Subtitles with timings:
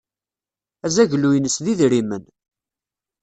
[0.85, 2.23] Azaglu-ines d idmimen.